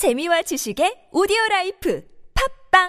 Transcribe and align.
재미와 0.00 0.40
지식의 0.40 1.12
오디오 1.12 1.36
라이프 1.50 2.02
팝빵 2.72 2.88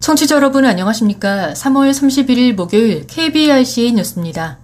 청취자 0.00 0.34
여러분 0.34 0.64
안녕하십니까? 0.64 1.52
3월 1.52 1.92
31일 1.92 2.54
목요일 2.54 3.06
KBRC 3.06 3.92
뉴스입니다. 3.92 4.63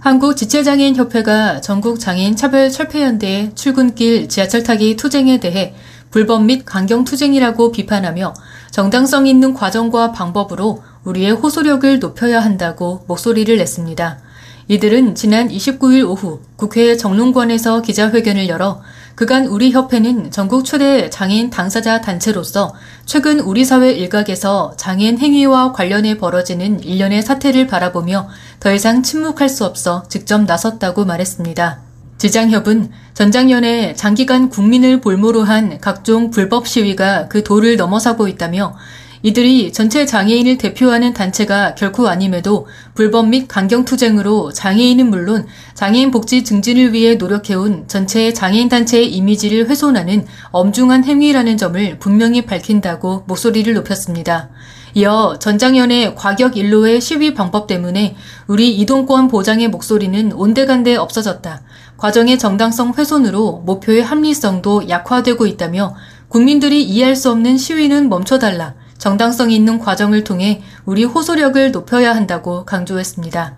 한국지체장애인협회가 0.00 1.60
전국장애인 1.60 2.34
차별철폐연대의 2.34 3.54
출근길 3.54 4.28
지하철 4.28 4.62
타기 4.62 4.96
투쟁에 4.96 5.38
대해 5.40 5.74
불법 6.10 6.44
및 6.44 6.64
강경투쟁이라고 6.64 7.70
비판하며 7.70 8.34
정당성 8.70 9.26
있는 9.26 9.52
과정과 9.52 10.12
방법으로 10.12 10.82
우리의 11.04 11.32
호소력을 11.32 11.98
높여야 11.98 12.40
한다고 12.40 13.04
목소리를 13.06 13.56
냈습니다. 13.56 14.29
이들은 14.70 15.16
지난 15.16 15.48
29일 15.48 16.08
오후 16.08 16.38
국회 16.54 16.96
정론관에서 16.96 17.82
기자회견을 17.82 18.48
열어 18.48 18.80
그간 19.16 19.46
우리 19.46 19.72
협회는 19.72 20.30
전국 20.30 20.64
최대 20.64 21.10
장애인 21.10 21.50
당사자 21.50 22.00
단체로서 22.00 22.72
최근 23.04 23.40
우리 23.40 23.64
사회 23.64 23.90
일각에서 23.90 24.74
장애인 24.76 25.18
행위와 25.18 25.72
관련해 25.72 26.18
벌어지는 26.18 26.84
일련의 26.84 27.22
사태를 27.22 27.66
바라보며 27.66 28.28
더 28.60 28.72
이상 28.72 29.02
침묵할 29.02 29.48
수 29.48 29.64
없어 29.64 30.04
직접 30.08 30.40
나섰다고 30.44 31.04
말했습니다. 31.04 31.80
지장협은 32.18 32.92
전작년에 33.14 33.94
장기간 33.94 34.50
국민을 34.50 35.00
볼모로 35.00 35.42
한 35.42 35.80
각종 35.80 36.30
불법 36.30 36.68
시위가 36.68 37.26
그 37.26 37.42
도를 37.42 37.76
넘어서고 37.76 38.28
있다며 38.28 38.76
이들이 39.22 39.72
전체 39.72 40.06
장애인을 40.06 40.56
대표하는 40.56 41.12
단체가 41.12 41.74
결코 41.74 42.08
아님에도 42.08 42.66
불법 42.94 43.28
및 43.28 43.48
강경투쟁으로 43.48 44.52
장애인은 44.52 45.10
물론 45.10 45.46
장애인 45.74 46.10
복지 46.10 46.42
증진을 46.42 46.94
위해 46.94 47.16
노력해온 47.16 47.84
전체 47.86 48.32
장애인 48.32 48.70
단체의 48.70 49.12
이미지를 49.14 49.68
훼손하는 49.68 50.26
엄중한 50.52 51.04
행위라는 51.04 51.58
점을 51.58 51.98
분명히 51.98 52.46
밝힌다고 52.46 53.24
목소리를 53.26 53.74
높였습니다. 53.74 54.48
이어 54.94 55.36
전장연의 55.38 56.16
과격 56.16 56.56
일로의 56.56 57.00
시위 57.00 57.34
방법 57.34 57.66
때문에 57.66 58.16
우리 58.46 58.74
이동권 58.78 59.28
보장의 59.28 59.68
목소리는 59.68 60.32
온데간데 60.32 60.96
없어졌다. 60.96 61.62
과정의 61.98 62.38
정당성 62.38 62.94
훼손으로 62.96 63.62
목표의 63.66 64.02
합리성도 64.02 64.88
약화되고 64.88 65.46
있다며 65.46 65.94
국민들이 66.28 66.82
이해할 66.82 67.14
수 67.14 67.30
없는 67.30 67.58
시위는 67.58 68.08
멈춰달라. 68.08 68.79
정당성 69.00 69.50
있는 69.50 69.78
과정을 69.78 70.24
통해 70.24 70.62
우리 70.84 71.04
호소력을 71.04 71.72
높여야 71.72 72.14
한다고 72.14 72.66
강조했습니다. 72.66 73.56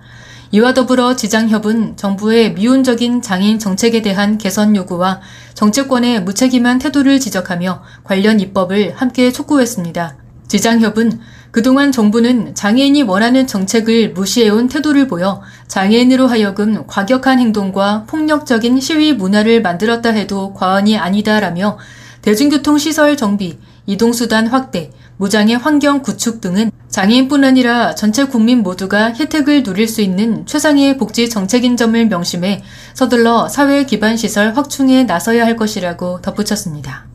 이와 0.52 0.72
더불어 0.72 1.16
지장협은 1.16 1.96
정부의 1.96 2.54
미온적인 2.54 3.22
장애인 3.22 3.58
정책에 3.58 4.02
대한 4.02 4.38
개선 4.38 4.76
요구와 4.76 5.20
정치권의 5.54 6.22
무책임한 6.22 6.78
태도를 6.78 7.18
지적하며 7.18 7.82
관련 8.04 8.38
입법을 8.38 8.94
함께 8.94 9.32
촉구했습니다. 9.32 10.16
지장협은 10.46 11.18
그동안 11.50 11.90
정부는 11.90 12.54
장애인이 12.54 13.02
원하는 13.02 13.46
정책을 13.46 14.12
무시해온 14.12 14.68
태도를 14.68 15.08
보여 15.08 15.42
장애인으로 15.66 16.28
하여금 16.28 16.86
과격한 16.86 17.40
행동과 17.40 18.04
폭력적인 18.06 18.78
시위 18.80 19.12
문화를 19.12 19.60
만들었다 19.60 20.10
해도 20.10 20.54
과언이 20.54 20.98
아니다라며 20.98 21.78
대중교통 22.20 22.78
시설 22.78 23.16
정비, 23.16 23.58
이동수단 23.86 24.46
확대, 24.46 24.92
무장의 25.22 25.56
환경 25.56 26.02
구축 26.02 26.40
등은 26.40 26.72
장애인뿐 26.88 27.44
아니라 27.44 27.94
전체 27.94 28.24
국민 28.24 28.64
모두가 28.64 29.12
혜택을 29.12 29.62
누릴 29.62 29.86
수 29.86 30.00
있는 30.00 30.44
최상의 30.46 30.98
복지 30.98 31.30
정책인 31.30 31.76
점을 31.76 32.08
명심해 32.08 32.60
서둘러 32.92 33.48
사회 33.48 33.84
기반 33.84 34.16
시설 34.16 34.56
확충에 34.56 35.04
나서야 35.04 35.46
할 35.46 35.54
것이라고 35.54 36.22
덧붙였습니다. 36.22 37.06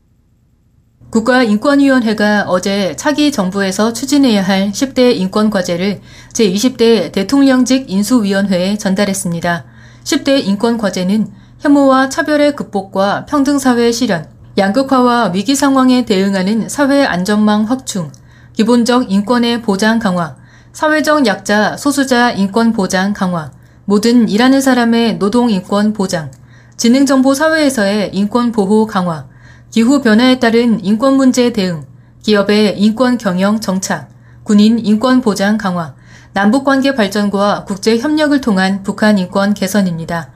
국가인권위원회가 1.09 2.46
어제 2.47 2.96
차기 2.96 3.34
정부에서 3.34 3.91
추진해야 3.91 4.41
할 4.41 4.72
10대 4.72 5.13
인권과제를 5.17 6.00
제20대 6.31 7.12
대통령직 7.12 7.91
인수위원회에 7.91 8.78
전달했습니다. 8.78 9.66
10대 10.06 10.46
인권과제는 10.46 11.28
혐오와 11.59 12.07
차별의 12.07 12.56
극복과 12.56 13.25
평등사회 13.25 13.91
실현, 13.91 14.36
양극화와 14.57 15.34
위기 15.35 15.56
상황에 15.56 16.03
대응하는 16.03 16.68
사회 16.68 17.06
안전망 17.06 17.66
확충, 17.66 18.12
기본적 18.53 19.12
인권의 19.12 19.62
보장 19.62 20.00
강화, 20.00 20.35
사회적 20.73 21.28
약자, 21.28 21.78
소수자 21.78 22.31
인권 22.31 22.73
보장 22.73 23.13
강화, 23.13 23.51
모든 23.85 24.28
일하는 24.28 24.59
사람의 24.59 25.19
노동 25.19 25.51
인권 25.51 25.94
보장, 25.94 26.31
지능정보 26.75 27.35
사회에서의 27.35 28.09
인권 28.13 28.51
보호 28.51 28.88
강화, 28.88 29.28
기후 29.69 30.01
변화에 30.01 30.40
따른 30.40 30.84
인권 30.84 31.17
문제 31.17 31.53
대응, 31.53 31.85
기업의 32.23 32.79
인권 32.79 33.19
경영 33.19 33.59
정착, 33.59 34.09
군인 34.41 34.79
인권 34.79 35.22
보장 35.22 35.59
강화, 35.59 35.94
남북 36.34 36.63
관계 36.63 36.96
발전과 36.96 37.66
국제 37.67 38.00
협력을 38.00 38.41
통한 38.41 38.81
북한 38.81 39.19
인권 39.19 39.53
개선입니다. 39.53 40.31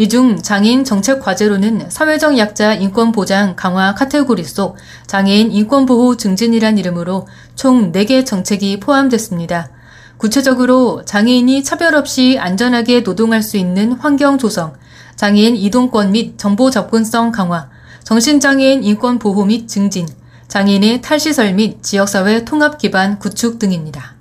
이 0.00 0.08
중 0.08 0.40
장애인 0.40 0.84
정책 0.84 1.20
과제로는 1.20 1.90
사회적 1.90 2.38
약자 2.38 2.72
인권 2.72 3.12
보장 3.12 3.54
강화 3.54 3.94
카테고리 3.94 4.44
속 4.44 4.78
장애인 5.06 5.52
인권 5.52 5.84
보호 5.84 6.16
증진이란 6.16 6.78
이름으로 6.78 7.28
총 7.54 7.92
4개 7.92 8.24
정책이 8.24 8.80
포함됐습니다. 8.80 9.68
구체적으로 10.16 11.02
장애인이 11.04 11.62
차별 11.64 11.94
없이 11.94 12.38
안전하게 12.40 13.00
노동할 13.00 13.42
수 13.42 13.58
있는 13.58 13.92
환경 13.92 14.38
조성, 14.38 14.72
장애인 15.16 15.56
이동권 15.56 16.12
및 16.12 16.38
정보 16.38 16.70
접근성 16.70 17.30
강화, 17.30 17.68
정신장애인 18.04 18.82
인권 18.82 19.18
보호 19.18 19.44
및 19.44 19.68
증진, 19.68 20.08
장애인의 20.48 21.02
탈시설 21.02 21.52
및 21.52 21.82
지역사회 21.82 22.46
통합 22.46 22.78
기반 22.78 23.18
구축 23.18 23.58
등입니다. 23.58 24.19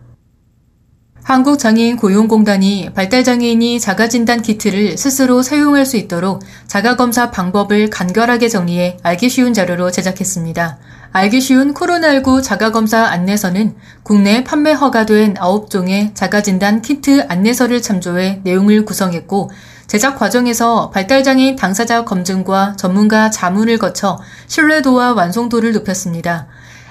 한국장애인 1.29 1.97
고용공단이 1.97 2.89
발달장애인이 2.95 3.79
자가진단 3.79 4.41
키트를 4.41 4.97
스스로 4.97 5.43
사용할 5.43 5.85
수 5.85 5.95
있도록 5.95 6.41
자가검사 6.65 7.29
방법을 7.29 7.91
간결하게 7.91 8.49
정리해 8.49 8.97
알기 9.03 9.29
쉬운 9.29 9.53
자료로 9.53 9.91
제작했습니다. 9.91 10.79
알기 11.11 11.39
쉬운 11.39 11.75
코로나19 11.75 12.41
자가검사 12.41 13.05
안내서는 13.05 13.75
국내 14.01 14.43
판매 14.43 14.71
허가된 14.71 15.35
9종의 15.35 16.15
자가진단 16.15 16.81
키트 16.81 17.27
안내서를 17.29 17.83
참조해 17.83 18.41
내용을 18.43 18.83
구성했고 18.83 19.51
제작 19.85 20.17
과정에서 20.17 20.89
발달장애인 20.89 21.57
당사자 21.57 22.05
검증과 22.05 22.75
전문가 22.75 23.29
자문을 23.29 23.77
거쳐 23.77 24.19
신뢰도와 24.47 25.13
완성도를 25.13 25.73
높였습니다. 25.73 26.47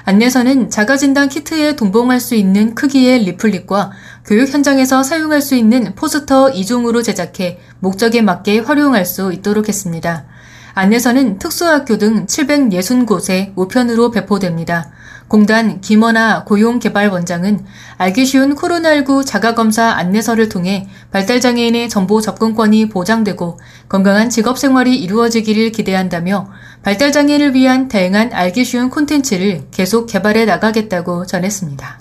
안내서는 0.09 0.71
자가진단 0.71 1.29
키트에 1.29 1.77
동봉할 1.77 2.19
수 2.19 2.35
있는 2.35 2.75
크기의 2.75 3.25
리플릿과 3.25 3.93
교육 4.25 4.49
현장에서 4.49 5.03
사용할 5.03 5.43
수 5.43 5.55
있는 5.55 5.95
포스터 5.97 6.51
2종으로 6.51 7.05
제작해 7.05 7.59
목적에 7.81 8.23
맞게 8.23 8.61
활용할 8.61 9.05
수 9.05 9.35
있도록 9.35 9.69
했습니다. 9.69 10.25
안내서는 10.73 11.39
특수학교 11.39 11.99
등 11.99 12.25
760곳에 12.25 13.53
우편으로 13.55 14.11
배포됩니다. 14.11 14.91
공단 15.29 15.83
김원아 15.83 16.45
고용개발원장은 16.45 17.65
알기 17.99 18.25
쉬운 18.25 18.55
코로나19 18.57 19.27
자가검사 19.27 19.91
안내서를 19.91 20.49
통해 20.49 20.89
발달장애인의 21.13 21.91
정보 21.91 22.21
접근권이 22.21 22.89
보장되고 22.89 23.59
건강한 23.89 24.31
직업생활이 24.31 24.97
이루어지기를 24.97 25.71
기대한다며 25.73 26.51
발달장애인을 26.83 27.55
위한 27.55 27.89
다양한 27.89 28.33
알기 28.33 28.65
쉬운 28.65 28.89
콘텐츠를 28.89 29.67
계속 29.71 30.07
개발해 30.07 30.47
나가겠다고 30.47 31.27
전했습니다. 31.27 32.01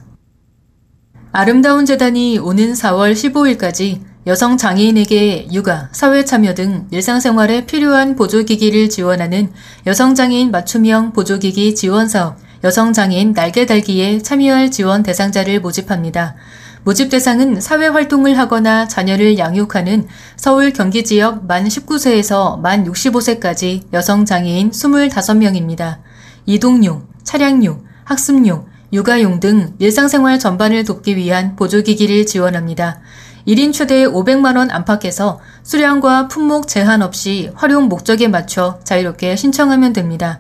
아름다운 1.33 1.85
재단이 1.85 2.39
오는 2.39 2.73
4월 2.73 3.11
15일까지 3.11 4.01
여성 4.27 4.57
장애인에게 4.57 5.47
육아, 5.53 5.89
사회 5.91 6.25
참여 6.25 6.53
등 6.53 6.87
일상생활에 6.91 7.65
필요한 7.65 8.15
보조기기를 8.15 8.89
지원하는 8.89 9.51
여성 9.85 10.15
장애인 10.15 10.51
맞춤형 10.51 11.13
보조기기 11.13 11.75
지원 11.75 12.07
사업 12.07 12.46
여성장애인 12.63 13.33
날개달기에 13.33 14.21
참여할 14.21 14.71
지원 14.71 15.03
대상자를 15.03 15.59
모집합니다. 15.61 16.35
모집 16.83 17.09
대상은 17.09 17.59
사회활동을 17.59 18.37
하거나 18.37 18.87
자녀를 18.87 19.37
양육하는 19.37 20.07
서울 20.37 20.71
경기 20.71 21.03
지역 21.03 21.45
만 21.45 21.65
19세에서 21.65 22.61
만 22.61 22.85
65세까지 22.85 23.91
여성장애인 23.91 24.71
25명입니다. 24.71 25.97
이동용, 26.45 27.07
차량용, 27.23 27.83
학습용, 28.05 28.67
육아용 28.93 29.41
등 29.41 29.73
일상생활 29.79 30.39
전반을 30.39 30.85
돕기 30.85 31.17
위한 31.17 31.57
보조기기를 31.57 32.25
지원합니다. 32.25 33.01
1인 33.45 33.73
최대 33.73 34.05
500만원 34.05 34.71
안팎에서 34.71 35.39
수량과 35.63 36.29
품목 36.29 36.67
제한 36.67 37.01
없이 37.01 37.51
활용 37.55 37.89
목적에 37.89 38.29
맞춰 38.29 38.79
자유롭게 38.83 39.35
신청하면 39.35 39.91
됩니다. 39.91 40.39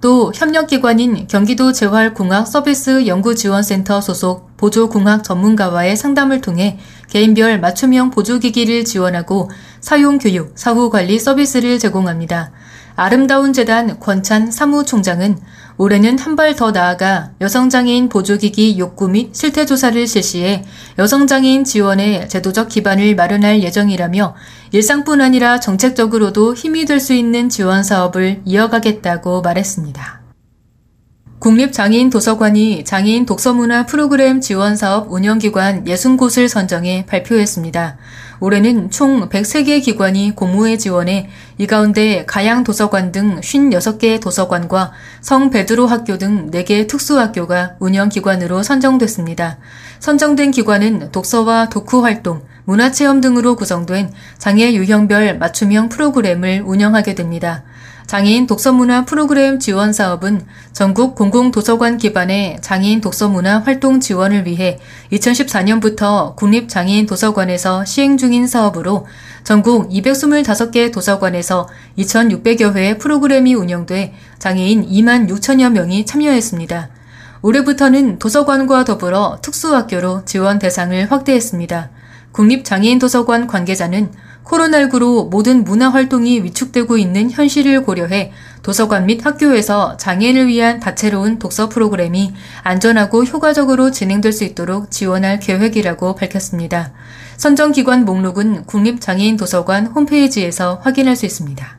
또 0.00 0.30
협력기관인 0.34 1.26
경기도 1.26 1.72
재활공학 1.72 2.46
서비스 2.46 3.06
연구지원센터 3.06 4.00
소속 4.00 4.56
보조공학 4.56 5.24
전문가와의 5.24 5.96
상담을 5.96 6.40
통해 6.40 6.78
개인별 7.08 7.60
맞춤형 7.60 8.10
보조기기를 8.10 8.84
지원하고 8.84 9.50
사용교육, 9.80 10.52
사후관리 10.54 11.18
서비스를 11.18 11.78
제공합니다. 11.78 12.52
아름다운 12.94 13.52
재단 13.52 14.00
권찬 14.00 14.50
사무총장은 14.50 15.38
올해는 15.78 16.18
한 16.18 16.36
발 16.36 16.56
더 16.56 16.70
나아가 16.70 17.32
여성장애인 17.40 18.08
보조기기 18.08 18.78
욕구 18.78 19.08
및 19.08 19.34
실태 19.34 19.66
조사를 19.66 20.06
실시해 20.06 20.64
여성장애인 20.98 21.64
지원의 21.64 22.28
제도적 22.30 22.68
기반을 22.68 23.14
마련할 23.14 23.62
예정이라며 23.62 24.34
일상뿐 24.72 25.20
아니라 25.20 25.60
정책적으로도 25.60 26.54
힘이 26.54 26.84
될 26.86 26.98
수 26.98 27.12
있는 27.12 27.48
지원 27.50 27.82
사업을 27.84 28.40
이어가겠다고 28.46 29.42
말했습니다. 29.42 30.22
국립장애인 31.38 32.08
도서관이 32.08 32.84
장애인 32.84 33.26
독서문화 33.26 33.84
프로그램 33.84 34.40
지원 34.40 34.74
사업 34.76 35.12
운영기관 35.12 35.84
60곳을 35.84 36.48
선정해 36.48 37.04
발표했습니다. 37.06 37.98
올해는 38.40 38.90
총 38.90 39.28
103개 39.28 39.82
기관이 39.82 40.34
공모에 40.34 40.76
지원해 40.76 41.28
이 41.58 41.66
가운데 41.66 42.24
가양 42.26 42.64
도서관 42.64 43.12
등 43.12 43.40
56개 43.40 44.20
도서관과 44.20 44.92
성 45.20 45.50
베드로 45.50 45.86
학교 45.86 46.18
등 46.18 46.50
4개 46.50 46.86
특수학교가 46.86 47.76
운영 47.78 48.08
기관으로 48.08 48.62
선정됐습니다. 48.62 49.58
선정된 50.00 50.50
기관은 50.50 51.10
독서와 51.12 51.68
독후 51.68 52.02
활동, 52.02 52.42
문화체험 52.64 53.20
등으로 53.20 53.56
구성된 53.56 54.12
장애 54.38 54.72
유형별 54.74 55.38
맞춤형 55.38 55.88
프로그램을 55.88 56.62
운영하게 56.66 57.14
됩니다. 57.14 57.62
장애인 58.06 58.46
독서문화 58.46 59.04
프로그램 59.04 59.58
지원 59.58 59.92
사업은 59.92 60.46
전국 60.72 61.16
공공도서관 61.16 61.98
기반의 61.98 62.58
장애인 62.60 63.00
독서문화 63.00 63.60
활동 63.60 63.98
지원을 63.98 64.46
위해 64.46 64.78
2014년부터 65.10 66.36
국립장애인 66.36 67.06
도서관에서 67.06 67.84
시행 67.84 68.16
중인 68.16 68.46
사업으로 68.46 69.06
전국 69.42 69.90
225개 69.90 70.92
도서관에서 70.92 71.68
2,600여 71.98 72.74
회의 72.74 72.96
프로그램이 72.96 73.54
운영돼 73.54 74.14
장애인 74.38 74.88
2만 74.88 75.28
6천여 75.28 75.72
명이 75.72 76.06
참여했습니다. 76.06 76.90
올해부터는 77.42 78.20
도서관과 78.20 78.84
더불어 78.84 79.38
특수학교로 79.42 80.24
지원 80.26 80.60
대상을 80.60 81.10
확대했습니다. 81.10 81.90
국립장애인 82.30 83.00
도서관 83.00 83.48
관계자는 83.48 84.12
코로나19로 84.46 85.28
모든 85.28 85.64
문화 85.64 85.90
활동이 85.90 86.42
위축되고 86.42 86.96
있는 86.96 87.30
현실을 87.30 87.82
고려해 87.82 88.32
도서관 88.62 89.06
및 89.06 89.24
학교에서 89.24 89.96
장애인을 89.96 90.46
위한 90.48 90.80
다채로운 90.80 91.38
독서 91.38 91.68
프로그램이 91.68 92.32
안전하고 92.62 93.24
효과적으로 93.24 93.90
진행될 93.90 94.32
수 94.32 94.44
있도록 94.44 94.90
지원할 94.90 95.40
계획이라고 95.40 96.14
밝혔습니다. 96.14 96.92
선정기관 97.36 98.04
목록은 98.04 98.64
국립장애인 98.64 99.36
도서관 99.36 99.86
홈페이지에서 99.86 100.80
확인할 100.82 101.16
수 101.16 101.26
있습니다. 101.26 101.78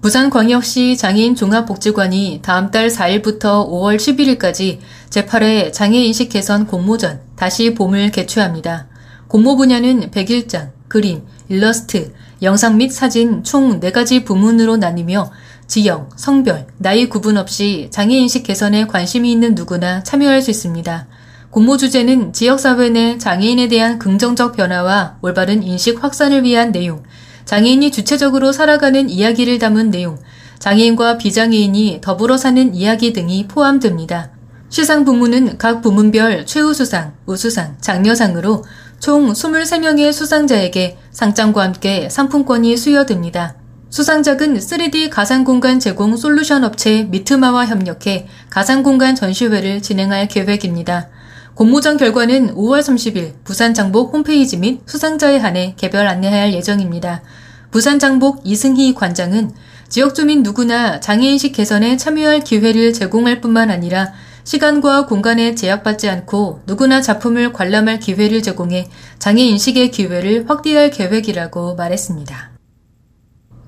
부산광역시 0.00 0.98
장애인 0.98 1.34
종합복지관이 1.34 2.40
다음 2.42 2.70
달 2.70 2.88
4일부터 2.88 3.66
5월 3.66 3.96
11일까지 3.96 4.80
제8회 5.08 5.72
장애인식 5.72 6.28
개선 6.28 6.66
공모전 6.66 7.20
다시 7.36 7.72
봄을 7.72 8.10
개최합니다. 8.10 8.88
공모 9.28 9.56
분야는 9.56 10.10
101장, 10.10 10.72
그림, 10.88 11.22
일러스트, 11.48 12.12
영상 12.42 12.76
및 12.76 12.90
사진 12.90 13.42
총 13.42 13.80
4가지 13.80 14.24
부문으로 14.24 14.76
나뉘며 14.76 15.30
지형, 15.66 16.10
성별, 16.16 16.66
나이 16.78 17.08
구분 17.08 17.36
없이 17.36 17.88
장애인식 17.90 18.44
개선에 18.44 18.86
관심이 18.86 19.30
있는 19.30 19.54
누구나 19.54 20.02
참여할 20.02 20.42
수 20.42 20.50
있습니다. 20.50 21.06
공모 21.50 21.76
주제는 21.76 22.32
지역사회 22.32 22.90
내 22.90 23.16
장애인에 23.16 23.68
대한 23.68 23.98
긍정적 23.98 24.56
변화와 24.56 25.18
올바른 25.22 25.62
인식 25.62 26.02
확산을 26.02 26.42
위한 26.42 26.72
내용, 26.72 27.02
장애인이 27.44 27.90
주체적으로 27.92 28.52
살아가는 28.52 29.08
이야기를 29.08 29.58
담은 29.58 29.90
내용, 29.90 30.18
장애인과 30.58 31.18
비장애인이 31.18 32.00
더불어 32.02 32.36
사는 32.36 32.74
이야기 32.74 33.12
등이 33.12 33.48
포함됩니다. 33.48 34.30
시상 34.68 35.04
부문은 35.04 35.58
각 35.58 35.82
부문별 35.82 36.46
최우수상, 36.46 37.14
우수상, 37.26 37.76
장려상으로 37.80 38.64
총 39.00 39.32
23명의 39.32 40.12
수상자에게 40.12 40.96
상장과 41.10 41.62
함께 41.62 42.08
상품권이 42.08 42.76
수여됩니다. 42.76 43.56
수상작은 43.90 44.58
3D 44.58 45.10
가상공간 45.10 45.78
제공 45.78 46.16
솔루션 46.16 46.64
업체 46.64 47.04
미트마와 47.04 47.66
협력해 47.66 48.26
가상공간 48.50 49.14
전시회를 49.14 49.82
진행할 49.82 50.26
계획입니다. 50.26 51.08
공모전 51.54 51.96
결과는 51.96 52.56
5월 52.56 52.80
30일 52.80 53.34
부산 53.44 53.74
장복 53.74 54.12
홈페이지 54.12 54.56
및 54.56 54.80
수상자에 54.86 55.38
한해 55.38 55.74
개별 55.76 56.08
안내할 56.08 56.52
예정입니다. 56.54 57.22
부산 57.70 58.00
장복 58.00 58.40
이승희 58.44 58.94
관장은 58.94 59.52
지역 59.88 60.16
주민 60.16 60.42
누구나 60.42 60.98
장애인식 60.98 61.52
개선에 61.52 61.96
참여할 61.96 62.40
기회를 62.40 62.92
제공할 62.92 63.40
뿐만 63.40 63.70
아니라 63.70 64.12
시간과 64.44 65.06
공간에 65.06 65.54
제약받지 65.54 66.08
않고 66.08 66.60
누구나 66.66 67.00
작품을 67.00 67.52
관람할 67.52 67.98
기회를 67.98 68.42
제공해 68.42 68.88
장애 69.18 69.42
인식의 69.42 69.90
기회를 69.90 70.48
확대할 70.48 70.90
계획이라고 70.90 71.74
말했습니다. 71.74 72.52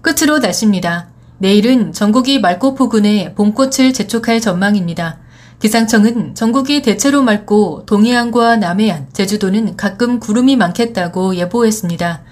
끝으로 0.02 0.38
날씨입니다. 0.38 1.08
내일은 1.38 1.92
전국이 1.92 2.38
맑고 2.40 2.74
포근해 2.74 3.34
봄꽃을 3.34 3.92
재촉할 3.92 4.40
전망입니다. 4.40 5.18
기상청은 5.58 6.34
전국이 6.34 6.82
대체로 6.82 7.22
맑고 7.22 7.86
동해안과 7.86 8.56
남해안, 8.56 9.08
제주도는 9.12 9.76
가끔 9.76 10.20
구름이 10.20 10.56
많겠다고 10.56 11.36
예보했습니다. 11.36 12.22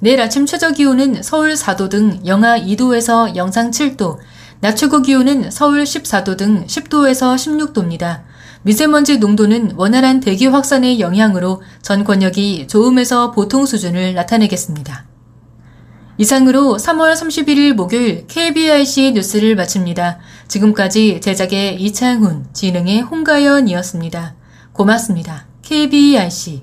내일 0.00 0.20
아침 0.20 0.44
최저 0.44 0.72
기온은 0.72 1.22
서울 1.22 1.54
4도 1.54 1.88
등 1.88 2.20
영하 2.26 2.58
2도에서 2.58 3.36
영상 3.36 3.70
7도, 3.70 4.18
낮 4.60 4.76
최고 4.76 5.02
기온은 5.02 5.50
서울 5.50 5.84
14도 5.84 6.36
등 6.36 6.66
10도에서 6.66 7.34
16도입니다. 7.36 8.22
미세먼지 8.62 9.18
농도는 9.18 9.72
원활한 9.76 10.20
대기 10.20 10.46
확산의 10.46 11.00
영향으로 11.00 11.62
전 11.82 12.02
권역이 12.02 12.66
좋음에서 12.68 13.30
보통 13.32 13.66
수준을 13.66 14.14
나타내겠습니다. 14.14 15.04
이상으로 16.16 16.76
3월 16.76 17.12
31일 17.12 17.74
목요일 17.74 18.26
KBIC 18.26 19.12
뉴스를 19.12 19.56
마칩니다. 19.56 20.18
지금까지 20.48 21.20
제작의 21.20 21.82
이창훈, 21.82 22.46
진행의 22.52 23.02
홍가연이었습니다. 23.02 24.34
고맙습니다. 24.72 25.46
KBIC 25.62 26.62